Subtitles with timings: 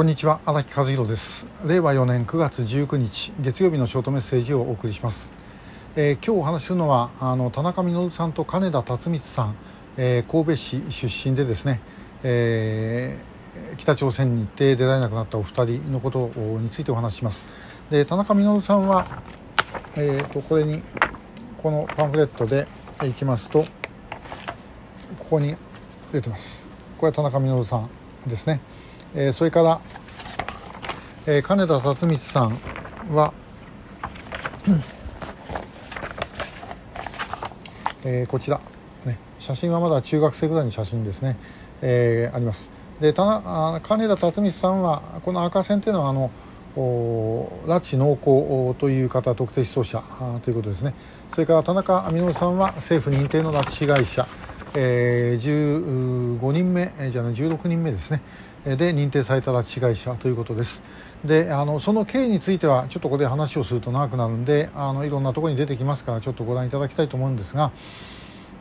[0.00, 1.46] こんにちは荒木和弘です。
[1.62, 5.30] 令和4年9月19日月曜日のショートメッセージをお送りします、
[5.94, 9.56] えー、今日お話しするのはあの田中稔さんと金田辰光さん、
[9.98, 11.82] えー、神戸市出身でですね、
[12.22, 17.46] えー、北朝鮮に行って出られなくなったお二人のことについてお話しします。
[17.90, 19.22] で田中稔さんは、
[19.96, 20.82] えーと、これに
[21.62, 22.66] このパンフレットで
[23.04, 23.66] いきますと
[25.18, 25.56] ここに
[26.10, 26.70] 出てます。
[26.96, 27.90] これは田中稔さん
[28.26, 28.62] ですね。
[29.14, 29.80] えー、それから、
[31.26, 32.60] えー、金田辰光さん
[33.12, 33.34] は、
[38.04, 38.60] えー、こちら、
[39.04, 41.36] ね、写真はまだ中学生ぐらいの写真ですね、
[41.82, 42.70] えー、あります。
[43.00, 46.30] でた金田辰光さんはこの赤線というのはあの
[46.76, 50.04] 拉致濃厚という方特定失踪者
[50.42, 50.94] ということですね。
[51.30, 54.28] それから田中稔さんは政府認定の拉致被害者、
[54.74, 58.22] えー、15人目じゃない16人目ですね。
[58.64, 60.82] で認定された拉致被害者ということです
[61.24, 67.72] であのその経緯についてはちょっとここで話をすると長くなるんであのいろんなところに出てきますからちょっとご覧いただきたいと思うんですが、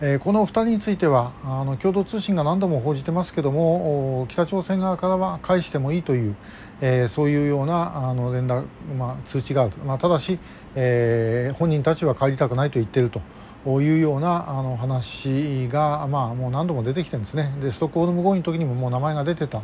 [0.00, 6.36] えー、この2人についてはあの共同通信が何度も報じてますけども北朝鮮側からは返してもいいという、
[6.80, 10.38] えー、そういうようなあの連絡、まあ、通知がある、まあ、ただし、
[10.76, 13.20] えー、本人たちは帰りたくないと言っていると。
[13.66, 17.52] いうようなあの話が、まあ、もう何度も出てきてるんですね。
[17.60, 19.62] でストックホルム合意の時にももう名前が出てた、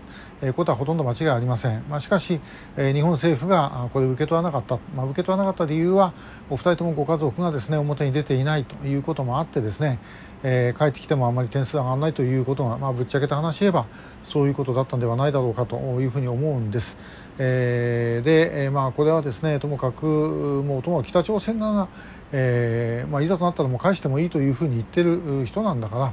[0.55, 2.41] ことはほとんど間違いありません、まあ、しかし、
[2.77, 6.13] 日本政府がこれを受け取らなかった、まあ、受け取らなかった理由は
[6.51, 9.99] お二人ともご家族がですね表に出ていないということもあってですね、
[10.43, 13.87] えー、帰ってきてもあまり点数上がらないということが、まあ、ぶっちゃけた話言えば
[14.25, 16.99] そういうことだったんではないだろうかというふうに思うんです。
[17.39, 21.89] えー、で、えー、まあ、これはですねともかくもうともかく北朝鮮側が
[22.37, 26.13] えーまあ、いざとなったらもう返してもいいというふうに言ってる人なんだから、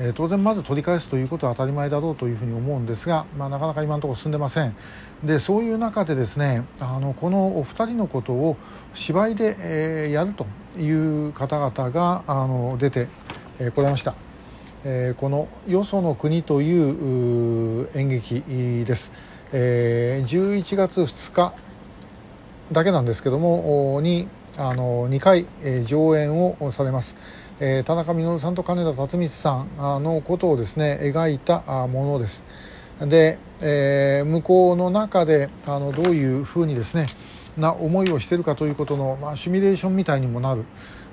[0.00, 4.74] えー、当然まず取り返すということは当たり前だろうというふうに思うんですが、まあ、なかなか今のところ進んでません
[5.22, 8.56] でそういう中でですねあのこのお二人のことを
[8.94, 10.46] 芝居で、えー、やると
[10.76, 13.10] いう方々があの出てこ、
[13.60, 14.29] えー、られました。
[14.84, 18.42] え、この「よその国」という演劇
[18.84, 19.12] です、
[19.52, 21.52] えー、11月2日
[22.72, 27.16] だけなんですけどもにあの2回、え、上演をされます、
[27.60, 29.66] え、田中稔さんと金田辰光さ
[29.98, 32.44] んのことをですね描いたものです。
[33.00, 37.06] で、えー、向こうの中であのどういうふうにですね
[37.56, 40.64] な思いをしているかということの、まあ、シミュレーションみたいにもなる、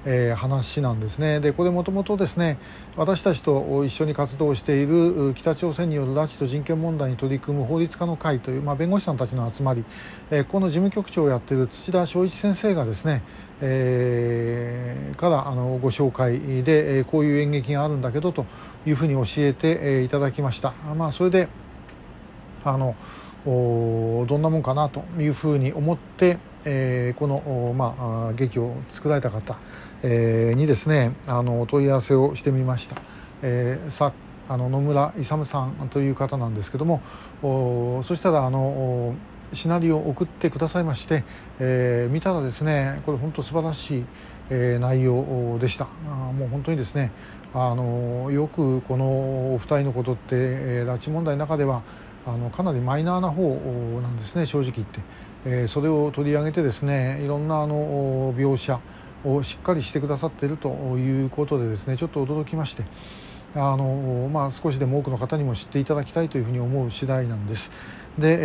[0.09, 2.57] えー、話なんですねでこれもともとですね
[2.95, 9.83] 私たちと一緒に活動している北朝鮮による拉致と人権問題に取り組む法律家の会という、まあ、弁護士さんたちの集まり、
[10.31, 13.21] えー、この事務局長をやっている土田正一先生がですね
[13.59, 18.45] えー、からあのご紹介で、え、こういう演劇があるんだけどと
[18.85, 20.73] いうふうに教えて、え、いただきました。
[20.95, 21.47] まあ、それで
[22.63, 22.95] あの
[23.45, 27.95] どんなもんかなというふうに思って、えー、この、ま
[28.29, 29.57] あ、劇を作られた方、
[30.03, 33.01] えー、にですねあのお問い合わせをしてみました。
[33.41, 34.13] えー、さ
[34.49, 37.01] あの野村勇さんという方なんですけども
[38.03, 39.15] そしたらあの
[39.53, 41.23] シナリオを送ってくださいまして、
[41.59, 44.05] えー、見たらですねこれ本当素晴らしい、
[44.49, 47.11] えー、内容でしたあもう本当にですね
[47.53, 51.81] あのよくこのお二人のことって、えー、拉致問題の中では
[52.25, 53.47] あのかなりマイナーな方
[54.01, 54.99] なんですね正直言って、
[55.45, 58.79] えー、それを取り上げてですねいろんなあの描写
[59.35, 62.83] をしっかりしてくださっているということでですねちょっと驚きまして
[63.55, 67.71] あの、まあ、少しでも多くの方にも知っていただきたいというふうに思う次第なんです。
[68.17, 68.37] で、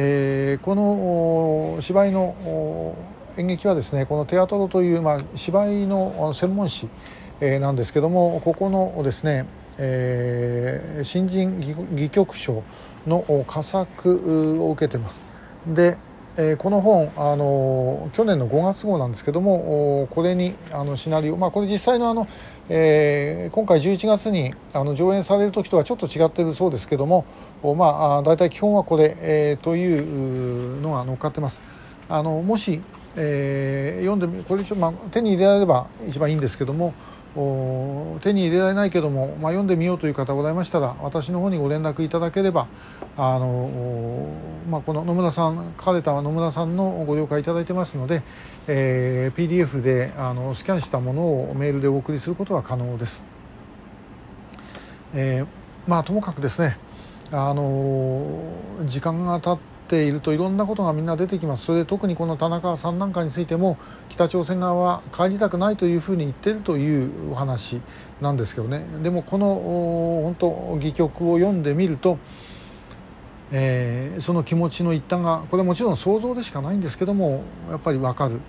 [0.52, 2.96] えー、この芝居の
[3.36, 6.88] 演劇はですねこのテアトロという、まあ、芝居の専門誌、
[7.40, 9.46] え、なんですけどもここのですね、
[9.78, 11.58] えー、新人
[11.92, 12.62] 戯曲賞
[13.06, 15.24] の佳作を受けてます。
[15.66, 15.96] で
[16.38, 22.26] えー、この本あの去年の5月号なんですけどもこれにあのシナリオ、まあ、これ実際のあの、
[22.70, 27.26] えー、今回11月にあの上演される時とはちょっと違ってるそうですけども、
[27.76, 31.62] まあ、大体基本はこれ、えー、というのが載っかってます。
[32.08, 32.80] あのもし、
[33.14, 36.94] えー、読んでこれ、まあ、手に入れられれば一番いいんですけども
[37.34, 42.68] 手に入れられないけども、まあ、読んでみようという方ございましたら私の方にご連絡いただければ
[43.16, 44.28] あの、
[44.68, 48.22] まあ、この野村さん書かれた野村さんのご了解いただいてますので、
[48.66, 53.26] えー、PDF であのスキャンしたものをメールでお送りすることは可能です。
[55.14, 55.46] えー、
[55.86, 56.78] まあともかくですね
[57.30, 58.40] あの
[58.84, 61.64] 時間が経ってているといろんなことがみんな出てきます。
[61.64, 63.76] それで特にこの田中さんなんかについても
[64.08, 67.80] 北朝鮮側は帰りたくないというふうに言ってるというお話
[68.20, 68.84] なんですけどね。
[69.02, 69.46] でもこの
[70.24, 72.18] 本当戯曲を読んでみると
[73.54, 78.40] えー、その気持ちの一端がこれもちろん想像でしかないんですけどもやっぱり分かる、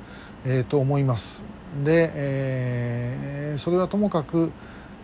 [0.46, 1.44] えー、と思います。
[1.84, 4.52] で、えー、それはともかく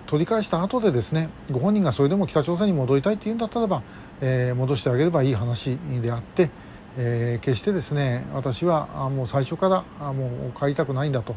[0.07, 3.83] 取り返した後でですねご本人がそれでも北朝鮮に戻りたいっていうんだったらば、
[4.21, 6.50] えー、戻してあげればいい話であって、
[6.98, 11.36] えー、決してですね私はもう最初からもう帰りたくないんだと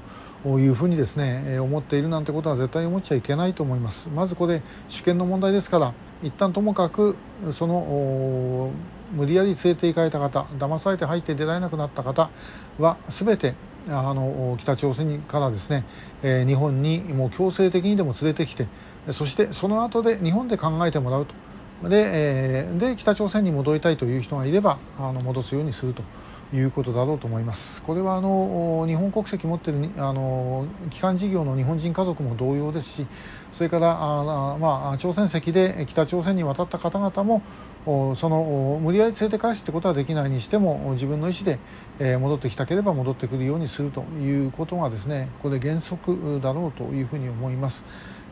[0.58, 4.08] いうふうにですね思っているなんてことは絶対思っちゃいけないと思います。
[4.08, 7.16] まずこれ主権の問題ですから一旦ともかく
[7.52, 8.70] その
[9.12, 12.30] 無理やり連れて行かれた方騙されて入って出られなくなった方
[12.78, 13.54] は全て
[13.88, 15.84] あの北朝鮮からですね、
[16.22, 18.66] えー、日本にもう強制的にでも連れてきて
[19.10, 21.34] そしてその後で日本で考えてもらうと。
[21.88, 26.02] で,、えー、で北朝鮮に戻りたいという人がいればあの戻すようにすると
[26.54, 27.82] いうことだろうと思います。
[27.82, 33.06] これはあの日本国籍持っているあの基幹事業の日本人家族も同様ですし
[33.52, 37.42] それからあ、まあ、朝鮮籍で北朝鮮に渡った方々も
[37.84, 41.58] その無理やり連れて返すってことはできないにしても自分の意思で、
[41.98, 47.84] え戻ってきたければ戻ってくるようにするということがですねこれ原則だろうというふうに思います。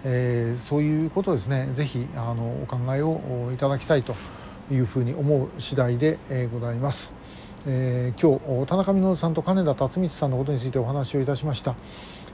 [0.04, 1.68] えー、そういうことですね。
[1.74, 4.14] ぜひあのお考えをいただきたいと
[4.70, 6.18] いうふうに思う次第で、
[6.52, 7.14] ございます。
[7.66, 11.76] えー、今日田中稔さんと金田辰光さんのことについてお話をいたしました、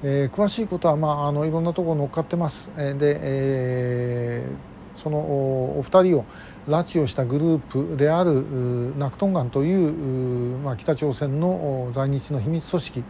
[0.05, 6.25] えー、詳しいことは、まあ、あのいろんなところに乗っかってます、えー、で、えー、そのお二人を
[6.69, 13.05] 拉致をしたグループであるナクトンガンという、まあ、北朝鮮の在日の秘密組織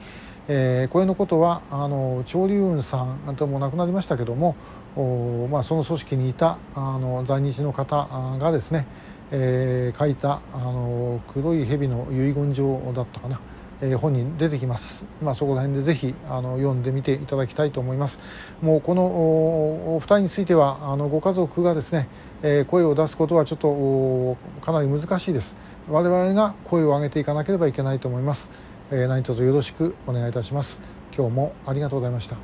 [0.48, 4.54] えー、これのことはあの張龍雲さんとも亡くなりましたけども
[4.96, 8.08] お、まあ、その組織にいたあの在日の方
[8.38, 8.86] がですね
[9.32, 13.40] えー、書いたあの黒い蛇の遺言状だったかな、
[13.80, 18.20] えー、本に出てきます、まあ、そこら辺でぜひあの読んでみていただきたいと思います。
[18.62, 22.08] もうこのお二人についてはあのご家族がですね、
[22.42, 25.56] えー、声を出すことはちょっとかなり難しいです。
[25.88, 28.50] 我々が声を上げていかなければいけないと思います、
[28.90, 30.80] え、何卒よろしくお願いいたします。
[31.16, 32.36] 今日もありがとうございました。